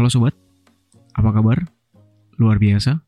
Halo 0.00 0.08
sobat, 0.08 0.32
apa 1.12 1.28
kabar? 1.28 1.68
Luar 2.40 2.56
biasa. 2.56 3.04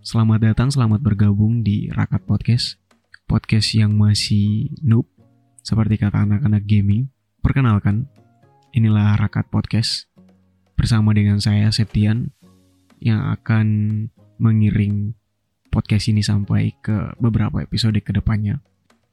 Selamat 0.00 0.40
datang, 0.40 0.72
selamat 0.72 1.04
bergabung 1.04 1.60
di 1.60 1.92
Rakat 1.92 2.24
Podcast. 2.24 2.80
Podcast 3.28 3.76
yang 3.76 3.92
masih 3.92 4.72
noob, 4.80 5.04
seperti 5.60 6.00
kata 6.00 6.24
anak-anak 6.24 6.64
gaming. 6.64 7.12
Perkenalkan, 7.44 8.08
inilah 8.72 9.20
Rakat 9.20 9.52
Podcast. 9.52 10.08
Bersama 10.80 11.12
dengan 11.12 11.44
saya, 11.44 11.68
Septian, 11.68 12.32
yang 13.04 13.20
akan 13.20 13.66
mengiring 14.40 15.12
podcast 15.74 16.06
ini 16.06 16.22
sampai 16.22 16.78
ke 16.78 17.18
beberapa 17.18 17.58
episode 17.58 17.98
ke 17.98 18.14
depannya. 18.14 18.62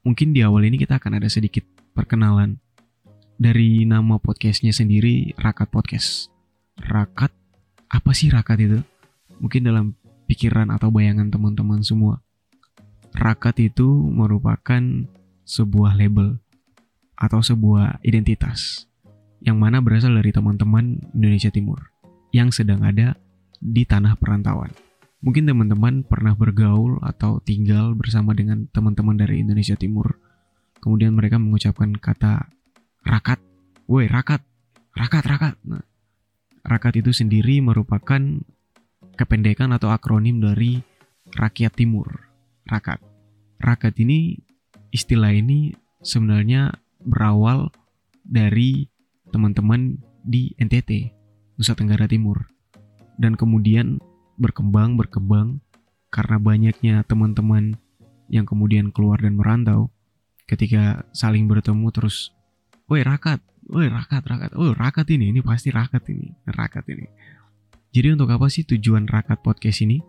Mungkin 0.06 0.30
di 0.30 0.46
awal 0.46 0.70
ini 0.70 0.78
kita 0.78 1.02
akan 1.02 1.18
ada 1.18 1.26
sedikit 1.26 1.66
perkenalan. 1.90 2.62
Dari 3.42 3.82
nama 3.82 4.22
podcastnya 4.22 4.70
sendiri, 4.70 5.34
Rakat 5.34 5.74
Podcast 5.74 6.30
rakat 6.78 7.32
apa 7.92 8.10
sih 8.16 8.32
rakat 8.32 8.58
itu 8.64 8.80
mungkin 9.36 9.62
dalam 9.68 9.86
pikiran 10.30 10.72
atau 10.72 10.88
bayangan 10.88 11.28
teman-teman 11.28 11.84
semua 11.84 12.24
rakat 13.12 13.60
itu 13.60 13.86
merupakan 14.08 14.80
sebuah 15.44 15.98
label 15.98 16.40
atau 17.18 17.44
sebuah 17.44 18.00
identitas 18.02 18.88
yang 19.42 19.60
mana 19.60 19.82
berasal 19.84 20.14
dari 20.16 20.32
teman-teman 20.32 21.02
Indonesia 21.12 21.52
Timur 21.52 21.92
yang 22.32 22.48
sedang 22.48 22.80
ada 22.86 23.18
di 23.60 23.84
tanah 23.84 24.16
perantauan. 24.16 24.72
Mungkin 25.22 25.46
teman-teman 25.46 26.02
pernah 26.02 26.34
bergaul 26.34 26.98
atau 26.98 27.38
tinggal 27.38 27.94
bersama 27.94 28.34
dengan 28.34 28.66
teman-teman 28.74 29.14
dari 29.14 29.40
Indonesia 29.40 29.78
Timur. 29.78 30.18
Kemudian 30.82 31.14
mereka 31.14 31.38
mengucapkan 31.38 31.94
kata 31.94 32.50
rakat. 33.06 33.38
Woi, 33.86 34.10
rakat. 34.10 34.42
Rakat, 34.98 35.24
rakat. 35.24 35.54
Nah, 35.62 35.86
Rakat 36.62 37.02
itu 37.02 37.10
sendiri 37.10 37.58
merupakan 37.58 38.22
kependekan 39.18 39.74
atau 39.74 39.90
akronim 39.90 40.38
dari 40.38 40.78
rakyat 41.34 41.74
timur. 41.74 42.06
Rakat. 42.70 43.02
Rakat 43.58 43.98
ini 43.98 44.38
istilah 44.94 45.34
ini 45.34 45.74
sebenarnya 46.06 46.70
berawal 47.02 47.74
dari 48.22 48.86
teman-teman 49.34 49.98
di 50.22 50.54
NTT, 50.54 51.10
Nusa 51.58 51.74
Tenggara 51.74 52.06
Timur. 52.06 52.46
Dan 53.18 53.34
kemudian 53.34 53.98
berkembang 54.36 54.96
berkembang 54.96 55.60
karena 56.12 56.36
banyaknya 56.36 56.94
teman-teman 57.08 57.76
yang 58.28 58.44
kemudian 58.48 58.92
keluar 58.92 59.20
dan 59.20 59.36
merantau. 59.36 59.92
Ketika 60.48 61.06
saling 61.16 61.48
bertemu 61.48 61.88
terus, 61.94 62.34
"Woi, 62.90 63.00
rakat, 63.00 63.40
woi 63.70 63.88
rakat 63.88 64.26
rakat 64.26 64.50
oh 64.58 64.74
rakat 64.74 65.06
ini 65.14 65.30
ini 65.30 65.40
pasti 65.40 65.70
rakat 65.70 66.02
ini 66.10 66.34
rakat 66.44 66.84
ini. 66.90 67.06
Jadi 67.92 68.08
untuk 68.12 68.28
apa 68.32 68.48
sih 68.48 68.64
tujuan 68.66 69.06
rakat 69.06 69.40
podcast 69.44 69.84
ini? 69.84 70.00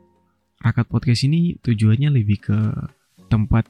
Rakat 0.63 0.88
podcast 0.88 1.27
ini 1.27 1.59
tujuannya 1.59 2.09
lebih 2.11 2.39
ke 2.39 2.57
tempat 3.27 3.67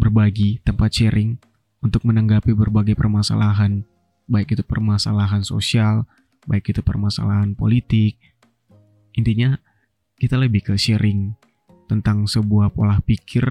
berbagi 0.00 0.64
tempat 0.64 0.90
sharing 0.92 1.36
untuk 1.84 2.08
menanggapi 2.08 2.56
berbagai 2.56 2.96
permasalahan. 2.96 3.84
Baik 4.30 4.56
itu 4.56 4.64
permasalahan 4.64 5.44
sosial 5.44 6.08
baik 6.48 6.72
itu 6.72 6.80
permasalahan 6.80 7.52
politik. 7.52 8.16
Intinya 9.16 9.58
kita 10.20 10.36
lebih 10.36 10.68
ke 10.68 10.74
sharing 10.76 11.32
tentang 11.88 12.28
sebuah 12.28 12.76
pola 12.76 13.00
pikir 13.00 13.42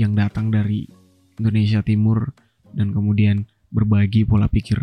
yang 0.00 0.16
datang 0.16 0.48
dari 0.48 0.88
Indonesia 1.36 1.84
Timur 1.84 2.32
dan 2.72 2.96
kemudian 2.96 3.44
berbagi 3.68 4.24
pola 4.24 4.48
pikir 4.48 4.80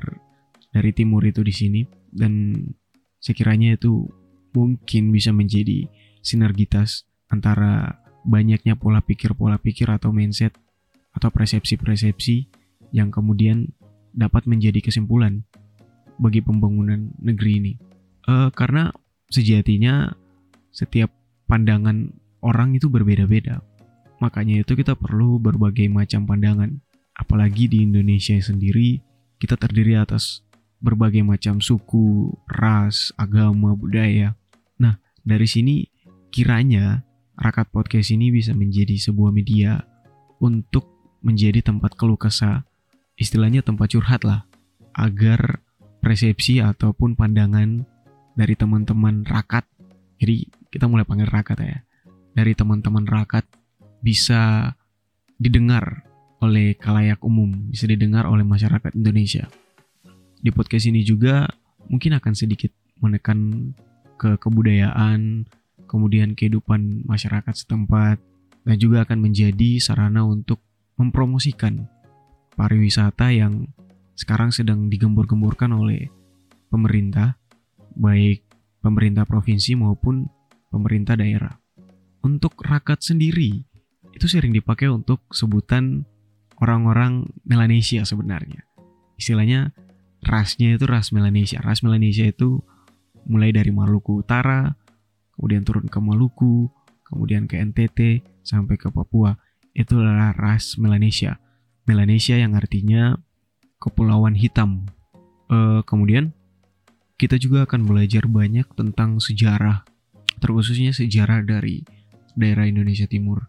dari 0.69 0.93
timur 0.93 1.25
itu 1.25 1.41
di 1.41 1.53
sini 1.53 1.81
dan 2.13 2.53
sekiranya 3.17 3.73
itu 3.73 4.05
mungkin 4.53 5.09
bisa 5.09 5.33
menjadi 5.33 5.89
sinergitas 6.21 7.09
antara 7.33 7.97
banyaknya 8.23 8.77
pola 8.77 9.01
pikir-pola 9.01 9.57
pikir 9.57 9.89
atau 9.89 10.13
mindset 10.13 10.53
atau 11.17 11.33
persepsi-persepsi 11.33 12.49
yang 12.93 13.09
kemudian 13.09 13.73
dapat 14.13 14.45
menjadi 14.45 14.85
kesimpulan 14.85 15.41
bagi 16.21 16.45
pembangunan 16.45 17.09
negeri 17.17 17.51
ini. 17.57 17.73
Uh, 18.29 18.53
karena 18.53 18.93
sejatinya 19.33 20.13
setiap 20.69 21.09
pandangan 21.53 22.09
orang 22.41 22.73
itu 22.73 22.89
berbeda-beda. 22.89 23.61
Makanya 24.17 24.65
itu 24.65 24.73
kita 24.73 24.97
perlu 24.97 25.37
berbagai 25.37 25.85
macam 25.85 26.25
pandangan. 26.25 26.81
Apalagi 27.13 27.69
di 27.69 27.85
Indonesia 27.85 28.33
sendiri, 28.41 28.97
kita 29.37 29.53
terdiri 29.53 29.93
atas 29.93 30.41
berbagai 30.81 31.21
macam 31.21 31.61
suku, 31.61 32.33
ras, 32.49 33.13
agama, 33.21 33.77
budaya. 33.77 34.33
Nah, 34.81 34.97
dari 35.21 35.45
sini 35.45 35.85
kiranya 36.33 37.05
Rakat 37.37 37.69
Podcast 37.69 38.09
ini 38.09 38.33
bisa 38.33 38.57
menjadi 38.57 38.97
sebuah 38.97 39.29
media 39.29 39.85
untuk 40.41 40.89
menjadi 41.21 41.61
tempat 41.61 41.93
keluh 41.93 42.17
kesah, 42.17 42.65
istilahnya 43.13 43.61
tempat 43.61 43.93
curhat 43.93 44.25
lah, 44.25 44.49
agar 44.97 45.61
persepsi 46.01 46.65
ataupun 46.65 47.13
pandangan 47.13 47.85
dari 48.33 48.57
teman-teman 48.57 49.21
rakat, 49.29 49.69
jadi 50.23 50.47
kita 50.71 50.87
mulai 50.87 51.03
panggil 51.03 51.27
rakat 51.27 51.59
ya, 51.59 51.83
dari 52.31 52.55
teman-teman 52.55 53.03
rakat 53.03 53.43
bisa 53.99 54.71
didengar 55.35 56.07
oleh 56.39 56.79
kalayak 56.79 57.19
umum, 57.27 57.51
bisa 57.67 57.91
didengar 57.91 58.23
oleh 58.31 58.47
masyarakat 58.47 58.95
Indonesia. 58.95 59.51
Di 60.39 60.47
podcast 60.55 60.87
ini 60.87 61.03
juga 61.03 61.43
mungkin 61.91 62.15
akan 62.15 62.33
sedikit 62.39 62.71
menekan 63.03 63.71
ke 64.15 64.39
kebudayaan, 64.39 65.43
kemudian 65.91 66.39
kehidupan 66.39 67.03
masyarakat 67.03 67.51
setempat, 67.51 68.15
dan 68.63 68.75
juga 68.79 69.03
akan 69.03 69.19
menjadi 69.19 69.83
sarana 69.83 70.23
untuk 70.23 70.63
mempromosikan 70.95 71.83
pariwisata 72.55 73.27
yang 73.35 73.67
sekarang 74.15 74.55
sedang 74.55 74.87
digembur-gemburkan 74.87 75.75
oleh 75.75 76.07
pemerintah, 76.71 77.35
baik 77.99 78.42
pemerintah 78.83 79.23
provinsi 79.23 79.79
maupun 79.79 80.27
pemerintah 80.67 81.15
daerah. 81.15 81.55
Untuk 82.23 82.59
rakat 82.59 82.99
sendiri, 82.99 83.63
itu 84.11 84.25
sering 84.27 84.51
dipakai 84.51 84.91
untuk 84.91 85.23
sebutan 85.31 86.03
orang-orang 86.59 87.27
Melanesia 87.47 88.03
sebenarnya. 88.03 88.67
Istilahnya 89.15 89.71
rasnya 90.23 90.75
itu 90.75 90.85
ras 90.87 91.15
Melanesia. 91.15 91.63
Ras 91.63 91.81
Melanesia 91.81 92.27
itu 92.27 92.59
mulai 93.27 93.55
dari 93.55 93.71
Maluku 93.71 94.23
Utara, 94.23 94.75
kemudian 95.35 95.63
turun 95.63 95.87
ke 95.87 95.99
Maluku, 95.99 96.67
kemudian 97.07 97.47
ke 97.47 97.59
NTT, 97.59 98.23
sampai 98.43 98.75
ke 98.75 98.91
Papua. 98.91 99.35
Itu 99.71 99.99
adalah 99.99 100.35
ras 100.35 100.75
Melanesia. 100.77 101.39
Melanesia 101.83 102.39
yang 102.39 102.55
artinya 102.55 103.17
kepulauan 103.81 104.37
hitam. 104.37 104.87
E, 105.51 105.83
kemudian 105.83 106.31
kita 107.23 107.39
juga 107.39 107.63
akan 107.63 107.87
belajar 107.87 108.27
banyak 108.27 108.67
tentang 108.75 109.23
sejarah, 109.23 109.87
terkhususnya 110.43 110.91
sejarah 110.91 111.39
dari 111.39 111.87
daerah 112.35 112.67
Indonesia 112.67 113.07
Timur. 113.07 113.47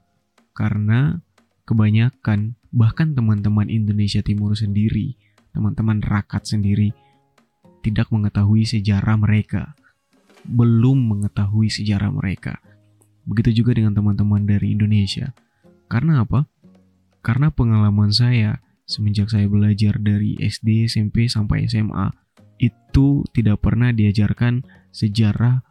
Karena 0.55 1.19
kebanyakan 1.67 2.55
bahkan 2.71 3.19
teman-teman 3.19 3.67
Indonesia 3.67 4.23
Timur 4.23 4.55
sendiri 4.55 5.19
teman-teman 5.51 5.99
rakat 6.07 6.47
sendiri 6.47 6.95
tidak 7.83 8.15
mengetahui 8.15 8.63
sejarah 8.63 9.19
mereka, 9.19 9.75
belum 10.47 11.11
mengetahui 11.11 11.67
sejarah 11.67 12.15
mereka. 12.15 12.63
Begitu 13.27 13.59
juga 13.59 13.75
dengan 13.75 13.91
teman-teman 13.91 14.47
dari 14.47 14.71
Indonesia. 14.71 15.35
Karena 15.91 16.23
apa? 16.23 16.47
Karena 17.27 17.51
pengalaman 17.51 18.15
saya 18.15 18.63
semenjak 18.87 19.35
saya 19.35 19.51
belajar 19.51 19.99
dari 19.99 20.39
SD, 20.39 20.87
SMP 20.87 21.27
sampai 21.27 21.67
SMA 21.67 22.24
itu 22.95 23.27
tidak 23.35 23.59
pernah 23.59 23.91
diajarkan 23.91 24.63
sejarah 24.95 25.67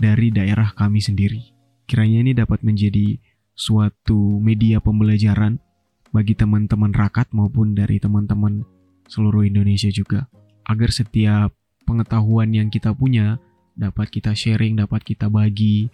dari 0.00 0.32
daerah 0.32 0.72
kami 0.72 0.96
sendiri. 0.96 1.52
Kiranya 1.84 2.24
ini 2.24 2.32
dapat 2.32 2.64
menjadi 2.64 3.20
suatu 3.52 4.40
media 4.40 4.80
pembelajaran 4.80 5.60
bagi 6.08 6.32
teman-teman 6.32 6.88
rakat 6.96 7.28
maupun 7.36 7.76
dari 7.76 8.00
teman-teman 8.00 8.64
seluruh 9.12 9.44
Indonesia 9.44 9.92
juga. 9.92 10.24
Agar 10.64 10.88
setiap 10.88 11.52
pengetahuan 11.84 12.56
yang 12.56 12.72
kita 12.72 12.96
punya 12.96 13.36
dapat 13.76 14.08
kita 14.08 14.32
sharing, 14.32 14.80
dapat 14.80 15.04
kita 15.04 15.28
bagi, 15.28 15.92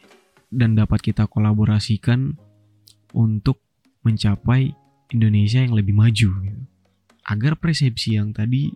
dan 0.55 0.79
dapat 0.79 1.03
kita 1.03 1.27
kolaborasikan 1.27 2.39
untuk 3.11 3.59
mencapai 4.07 4.71
Indonesia 5.11 5.67
yang 5.67 5.75
lebih 5.75 5.99
maju. 5.99 6.31
Gitu. 6.47 6.63
Agar 7.27 7.59
persepsi 7.59 8.15
yang 8.23 8.31
tadi 8.31 8.71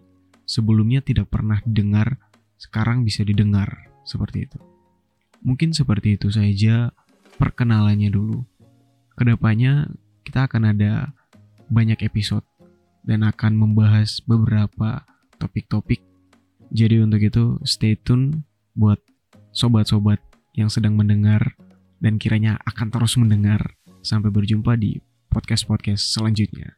sebelumnya 0.45 1.01
tidak 1.05 1.33
pernah 1.33 1.61
didengar, 1.65 2.21
sekarang 2.57 3.05
bisa 3.05 3.25
didengar 3.25 3.93
seperti 4.05 4.49
itu. 4.49 4.59
Mungkin 5.45 5.77
seperti 5.77 6.17
itu 6.17 6.33
saja 6.33 6.93
perkenalannya 7.37 8.09
dulu. 8.09 8.45
ke 9.15 9.23
depannya 9.23 9.87
kita 10.27 10.51
akan 10.51 10.75
ada 10.75 11.15
banyak 11.71 12.03
episode 12.03 12.43
dan 13.07 13.23
akan 13.23 13.55
membahas 13.55 14.19
beberapa 14.27 15.07
topik-topik. 15.39 16.03
Jadi 16.75 16.99
untuk 16.99 17.23
itu 17.23 17.63
stay 17.63 17.95
tune 17.95 18.43
buat 18.75 18.99
sobat-sobat 19.55 20.19
yang 20.59 20.67
sedang 20.67 20.99
mendengar 20.99 21.55
dan 22.03 22.19
kiranya 22.19 22.59
akan 22.67 22.91
terus 22.91 23.15
mendengar. 23.15 23.79
Sampai 24.03 24.35
berjumpa 24.35 24.77
di 24.77 25.01
podcast-podcast 25.31 26.19
selanjutnya. 26.19 26.77